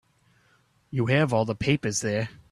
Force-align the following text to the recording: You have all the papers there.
You 0.89 1.05
have 1.07 1.31
all 1.31 1.45
the 1.45 1.53
papers 1.53 2.01
there. 2.01 2.29